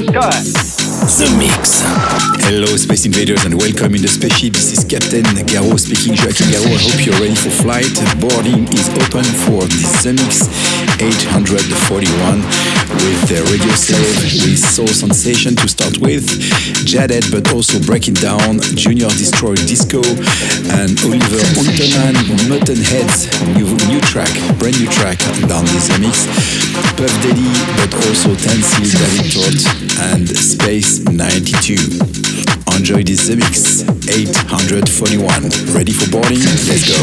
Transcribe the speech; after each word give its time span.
The 0.00 0.06
sky. 0.06 0.40
The 1.20 1.28
Mix. 1.36 1.84
Hello, 2.48 2.64
Space 2.76 3.04
Invaders, 3.04 3.44
and 3.44 3.52
welcome 3.52 3.94
in 3.94 4.00
the 4.00 4.08
spaceship. 4.08 4.54
This 4.54 4.72
is 4.72 4.80
Captain 4.80 5.28
Garraud 5.44 5.76
speaking. 5.76 6.16
Joachim 6.16 6.48
Garraud. 6.48 6.72
I 6.72 6.80
hope 6.88 7.04
you're 7.04 7.20
ready 7.20 7.36
for 7.36 7.52
flight. 7.52 7.92
Boarding 8.16 8.64
is 8.72 8.88
open 8.96 9.28
for 9.44 9.60
the 9.68 9.84
Zemixx 10.00 10.48
841 11.04 12.79
with 12.98 13.28
the 13.28 13.40
Radio 13.50 13.74
Slave 13.74 14.18
with 14.42 14.58
Soul 14.58 14.86
Sensation 14.88 15.54
to 15.56 15.68
start 15.68 15.98
with, 15.98 16.26
Jaded, 16.86 17.24
but 17.30 17.52
also 17.52 17.78
Breaking 17.80 18.14
Down, 18.14 18.60
Junior 18.74 19.08
Destroy 19.14 19.54
Disco, 19.54 20.02
and 20.74 20.94
Oliver 21.06 21.42
Unterman, 21.60 22.16
Mutton 22.48 22.82
Heads, 22.82 23.30
new, 23.54 23.68
new 23.86 24.00
track, 24.02 24.30
brand 24.58 24.78
new 24.80 24.90
track 24.90 25.18
down 25.46 25.64
this 25.70 25.88
mix, 25.98 26.26
Puff 26.98 27.12
Daddy, 27.22 27.50
but 27.78 27.90
also 28.06 28.34
Tansy, 28.34 28.86
David 28.90 29.28
Tort, 29.30 29.60
and 30.14 30.28
Space 30.28 31.00
92. 31.06 31.76
Enjoy 32.76 33.02
this 33.02 33.28
Zemixx 33.28 33.86
841. 34.08 35.76
Ready 35.76 35.92
for 35.92 36.10
boarding? 36.10 36.40
Let's 36.66 36.86
go. 36.88 36.98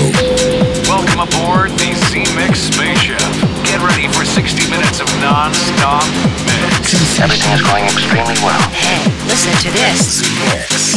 Welcome 0.89 1.21
aboard 1.21 1.71
the 1.71 1.93
Z-Mix 2.09 2.59
spaceship. 2.71 3.56
Get 3.77 3.85
ready 3.85 4.07
for 4.09 4.25
60 4.25 4.71
minutes 4.73 4.99
of 5.01 5.05
non-stop 5.21 6.01
mix. 6.49 7.21
Everything 7.21 7.53
is 7.53 7.61
going 7.61 7.85
extremely 7.85 8.33
well. 8.41 8.57
Hey, 8.73 9.05
listen 9.29 9.53
to 9.61 9.69
this. 9.69 10.25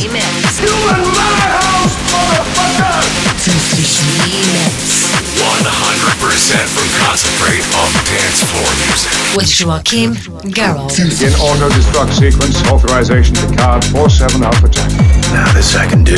Eminence. 0.01 0.65
You 0.65 0.73
and 0.89 1.05
love 1.13 1.93
the 2.09 2.25
Mix. 3.21 3.45
The 3.45 4.49
Mix. 4.49 5.13
100% 5.45 6.73
from 6.73 6.89
concentrate 7.05 7.61
on 7.77 7.93
dance 8.09 8.41
floor 8.49 8.73
music. 8.89 9.13
With 9.37 9.53
Joachim 9.53 10.17
Garraud. 10.49 10.89
Begin 10.97 11.37
auto-destruct 11.37 12.17
sequence. 12.17 12.65
Authorization 12.65 13.35
to 13.45 13.57
card 13.61 13.85
47 13.85 14.43
Alpha 14.43 14.69
Tank. 14.71 14.97
Now 15.37 15.53
this 15.53 15.77
I 15.77 15.85
can 15.87 16.03
do. 16.03 16.17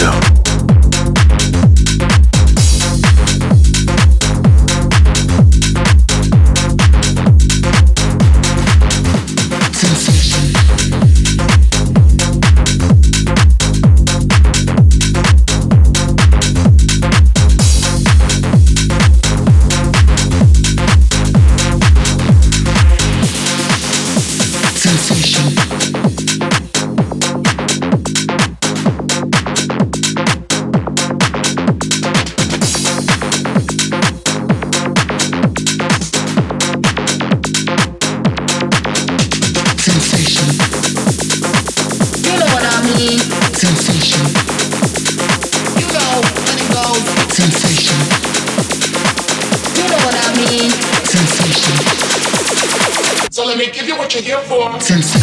What 54.15 54.27
you're 54.27 54.39
here 54.39 54.47
for. 54.47 55.22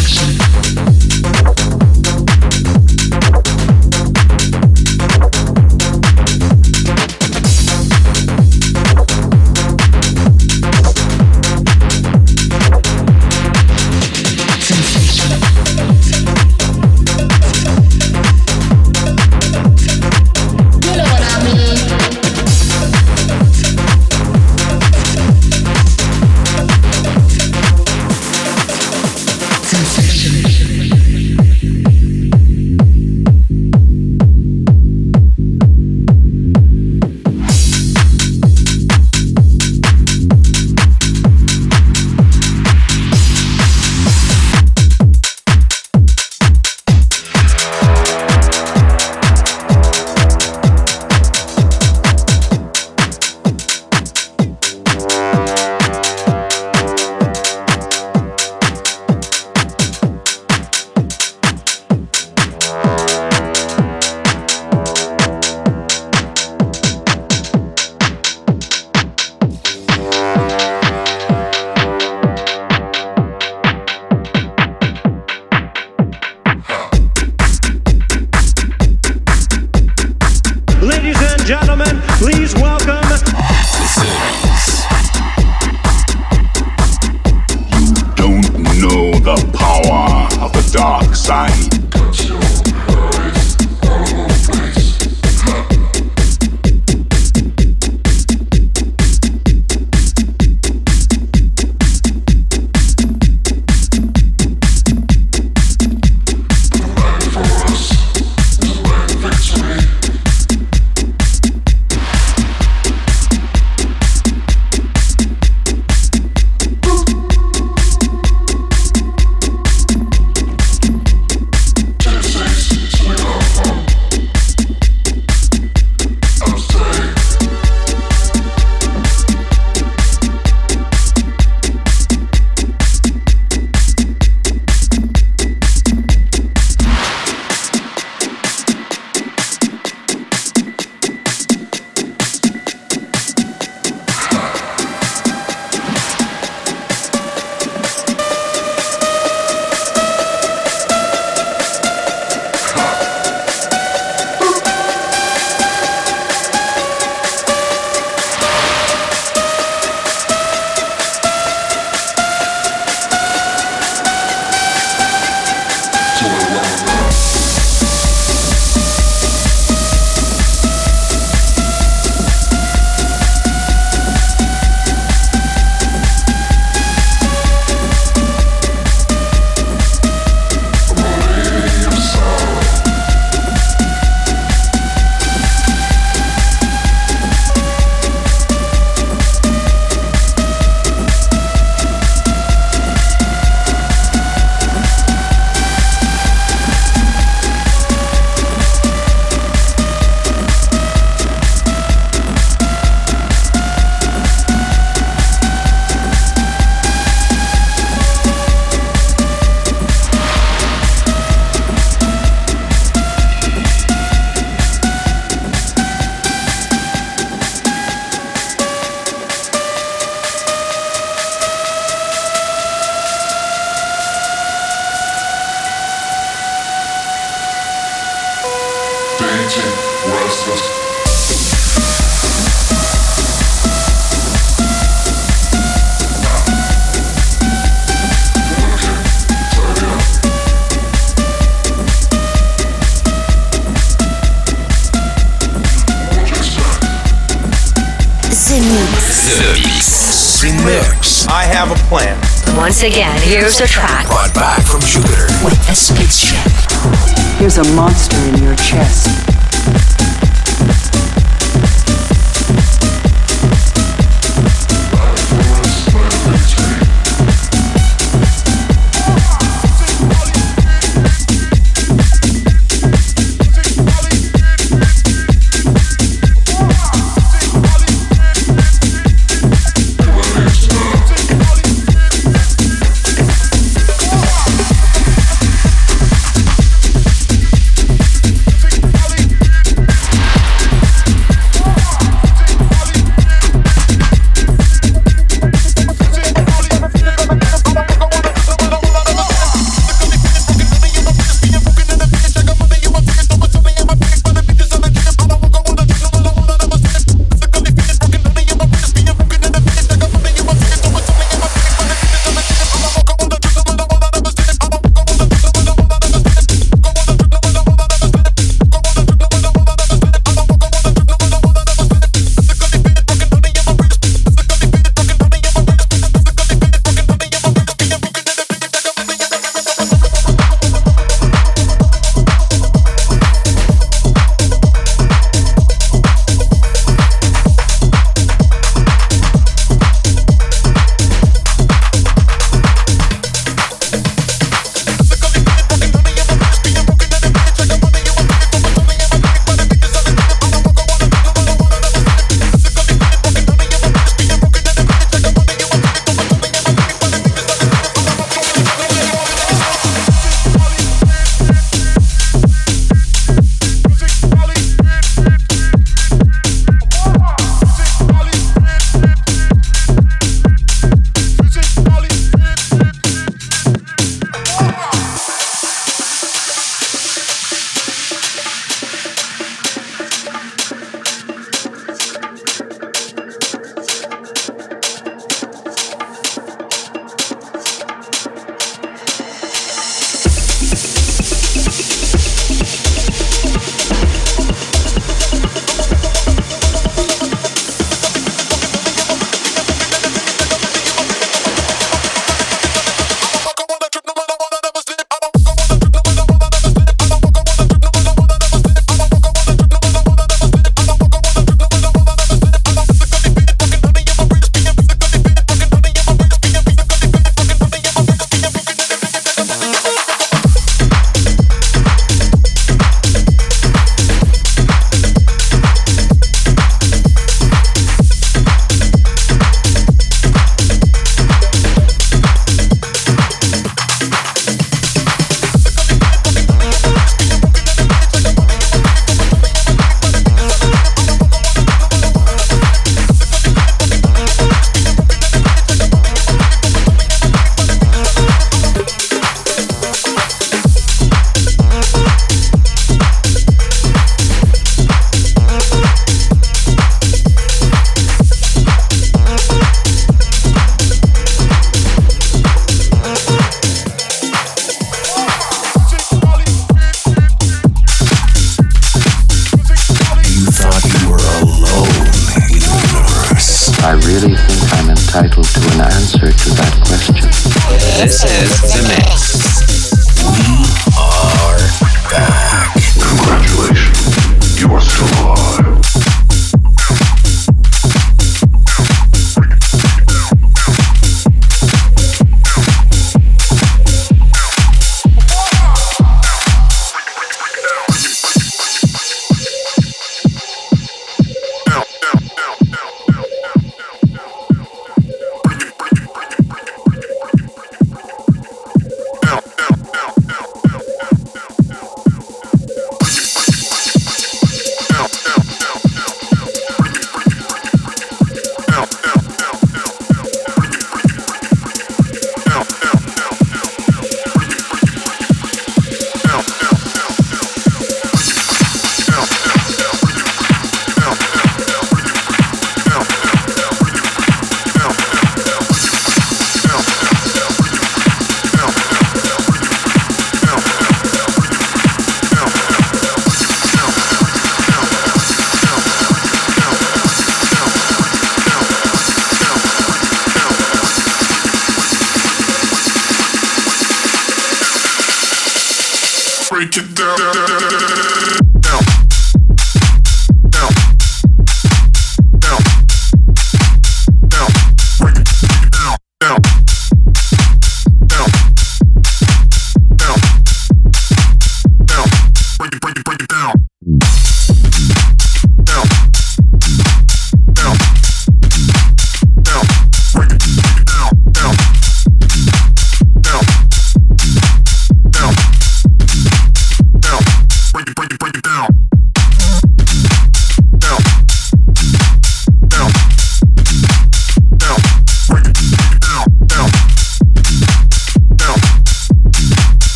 Here's 253.30 253.60
a 253.60 253.66
track 253.68 253.89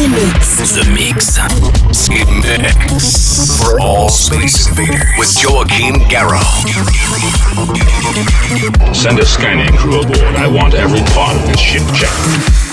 The 0.00 0.08
Mix. 0.08 0.56
The 0.72 0.90
Mix. 0.94 1.36
The 2.08 2.24
Mix. 2.40 3.60
For 3.62 3.78
all 3.80 4.08
Space 4.08 4.66
Invaders. 4.66 5.04
With 5.18 5.28
Joachim 5.42 6.00
Garraud. 6.08 6.40
Send 8.96 9.18
a 9.18 9.26
scanning 9.26 9.76
crew 9.76 10.00
aboard. 10.00 10.36
I 10.36 10.48
want 10.48 10.72
every 10.72 11.02
part 11.12 11.36
of 11.36 11.46
this 11.48 11.60
ship 11.60 11.82
checked. 11.94 12.69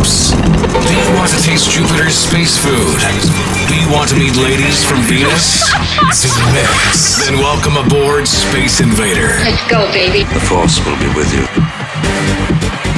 Landscapes? 0.00 0.32
Do 0.86 0.94
you 0.94 1.16
want 1.16 1.30
to 1.30 1.42
taste 1.42 1.70
Jupiter's 1.70 2.14
space 2.14 2.56
food? 2.56 2.98
Do 3.68 3.74
you 3.76 3.90
want 3.92 4.08
to 4.10 4.16
meet 4.16 4.36
ladies 4.36 4.84
from 4.84 5.00
Venus? 5.02 5.62
Mix. 6.52 7.26
Then 7.26 7.38
welcome 7.38 7.76
aboard 7.76 8.26
Space 8.26 8.80
Invader. 8.80 9.38
Let's 9.44 9.68
go, 9.70 9.90
baby. 9.92 10.24
The 10.24 10.40
Force 10.40 10.84
will 10.84 10.98
be 10.98 11.08
with 11.14 11.32
you. 11.34 12.89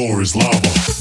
Floor 0.00 0.22
is 0.22 0.34
lava. 0.34 0.99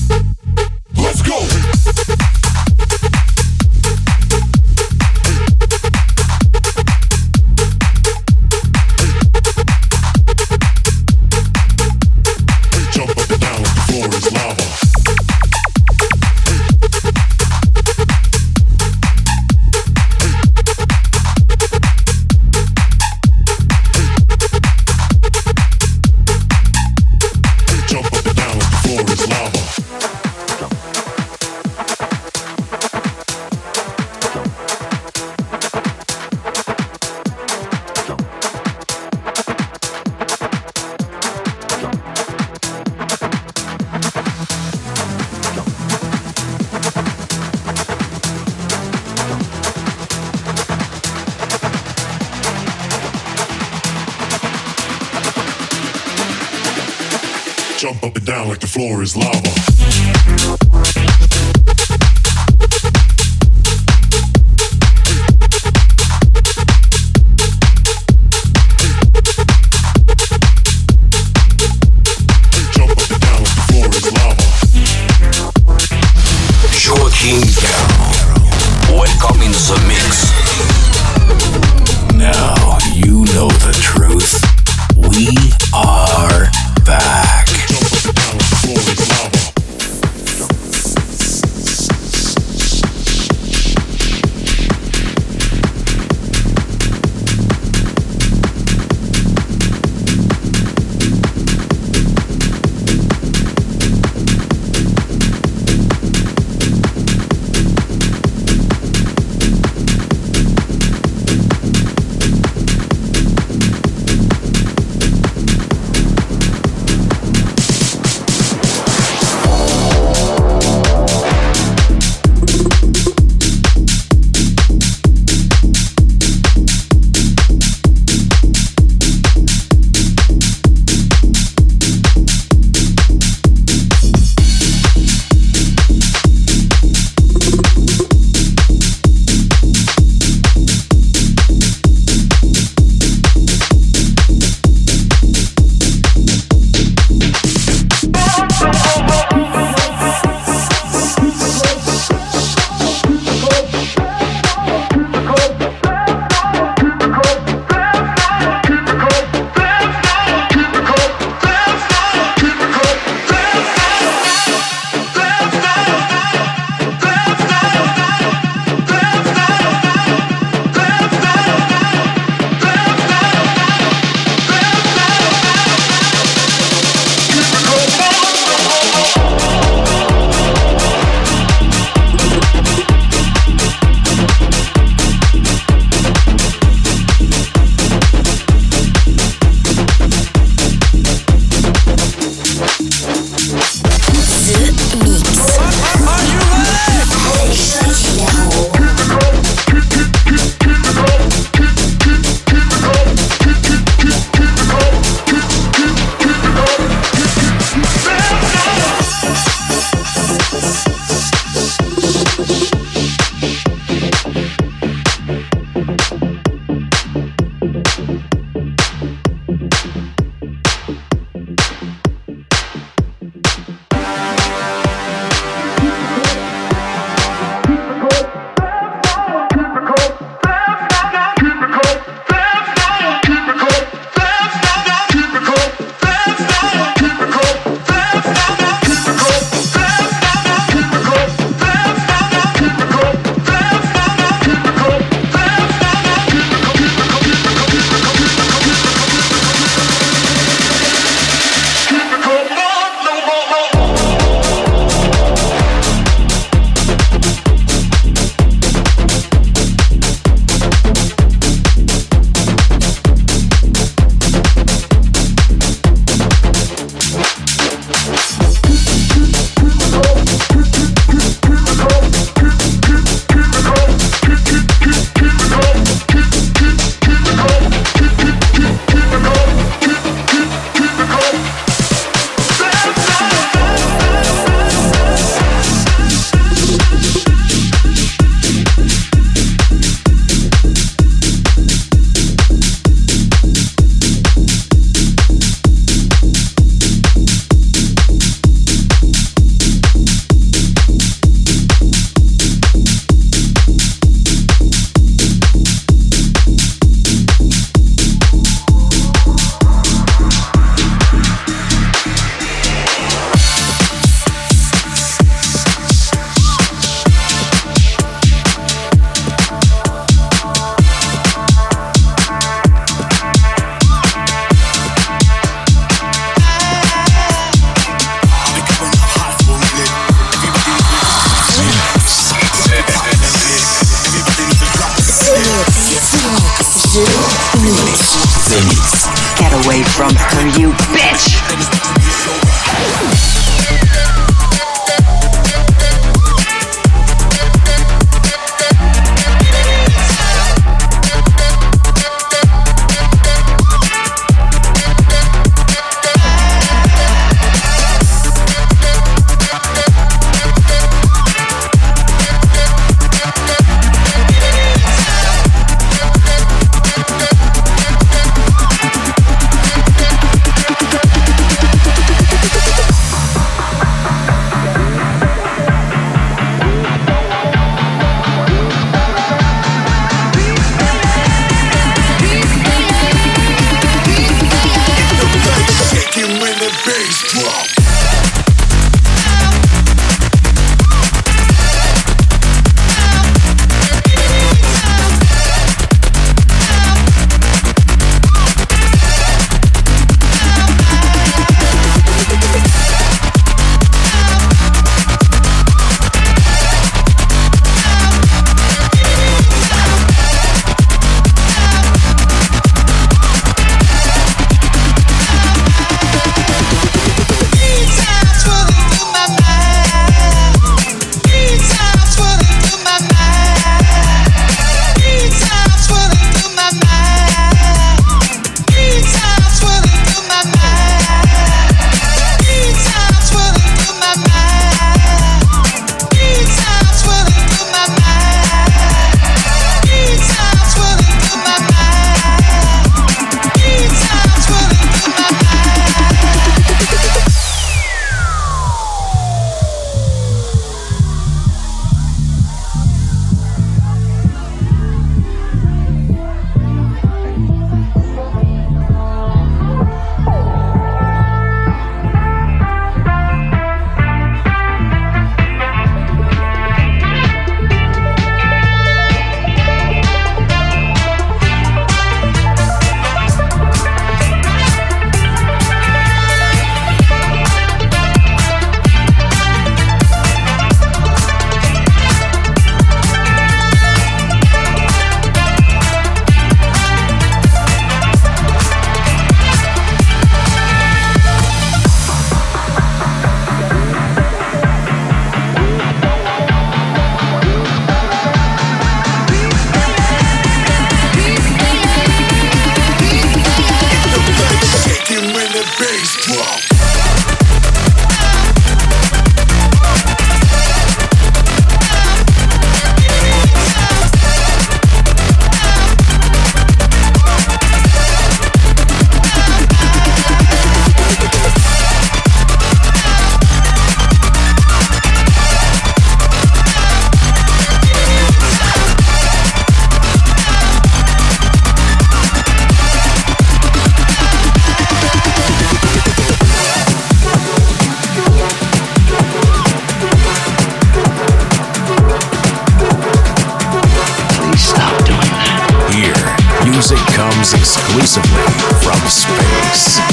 Exclusively 547.53 548.43
from 548.81 548.99
space. 549.07 550.08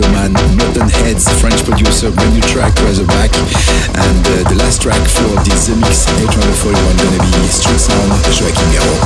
Oliver 0.00 0.28
Unterman, 0.28 0.32
Muttonheads, 0.56 1.28
French 1.40 1.62
producer, 1.64 2.10
brand 2.10 2.34
new 2.34 2.40
track 2.42 2.74
Razorback, 2.80 3.30
and 3.34 4.26
uh, 4.26 4.48
the 4.48 4.56
last 4.58 4.80
track 4.82 5.00
for 5.08 5.28
this 5.44 5.68
mix 5.68 6.06
841 6.08 6.96
gonna 6.96 7.18
be 7.20 7.48
Street 7.48 7.78
Sound, 7.78 8.10
Joachim 8.32 8.70
Garraud. 8.72 9.02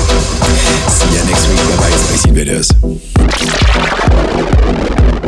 See 0.88 1.10
ya 1.16 1.24
next 1.24 1.48
week. 1.48 1.58
Bye 1.58 1.76
bye, 1.82 1.96
Space 1.96 2.24
Invaders. 2.26 2.68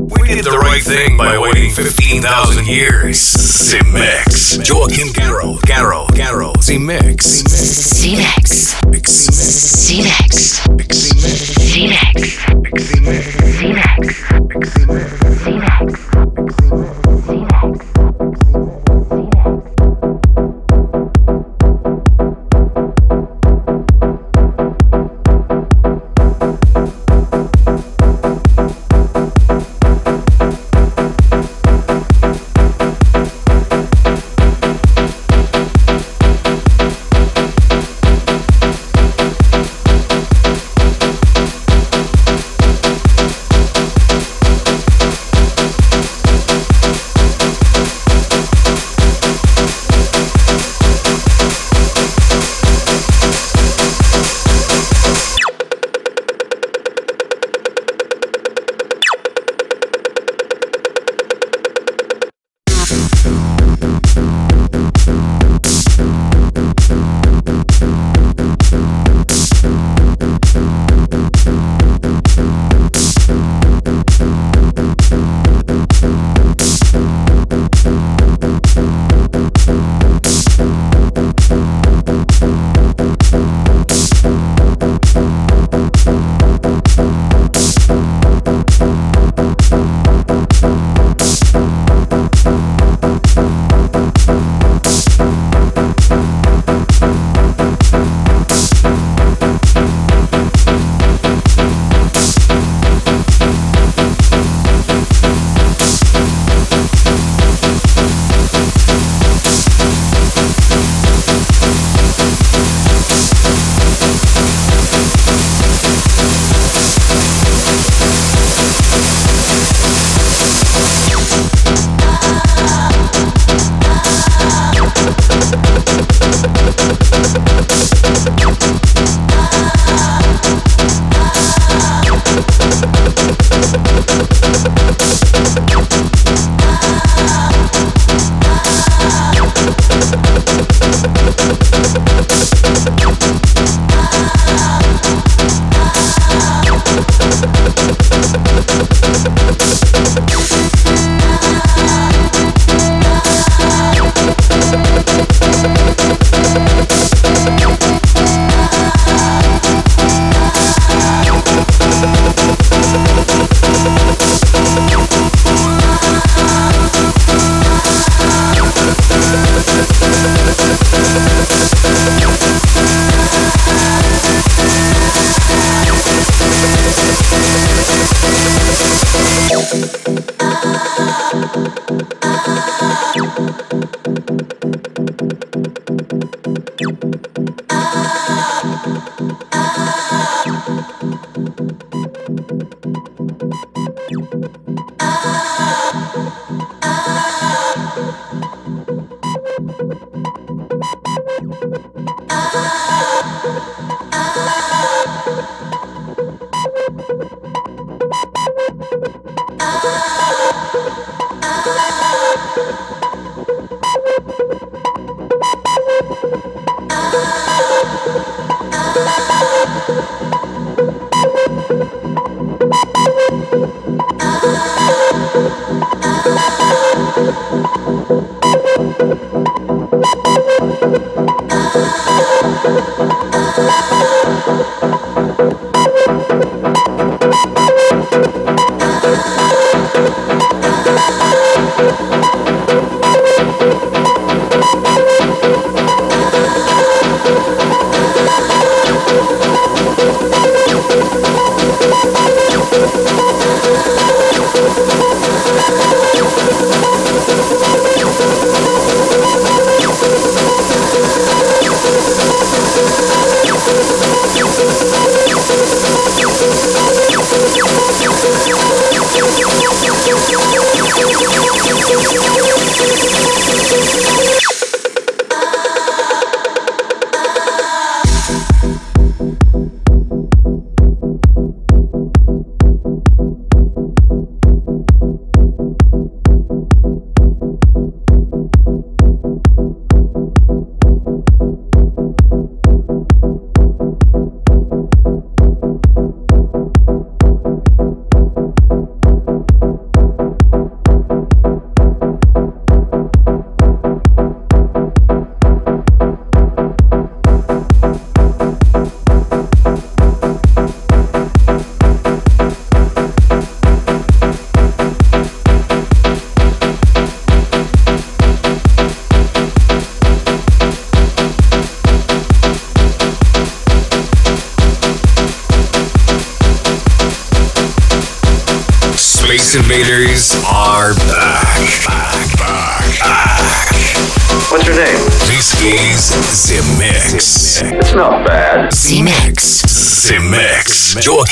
We 0.07 0.29
did 0.35 0.45
the 0.45 0.59
right 0.59 0.83
thing 0.83 1.17
by 1.17 1.39
waiting 1.39 1.71
15,000 1.71 2.67
years. 2.67 3.19
Zemixx. 3.19 4.59
Joachim 4.69 5.09
Garraud, 5.09 5.61
Garraud, 5.63 6.09
Garraud. 6.11 6.57
Zemixx. 6.59 7.43
Zemixx. 7.47 8.75
Zemixx. 8.83 9.31
Zemixx. 9.31 10.56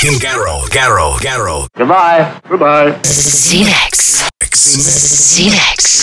Mix. 0.05 0.13
Joachim 0.13 0.19
Garraud, 0.19 0.69
Garraud, 0.69 1.19
Garraud. 1.21 1.67
Goodbye. 1.75 2.31
Goodbye. 2.47 2.91
Zemixx. 3.03 4.29
Zemixx. 4.53 5.94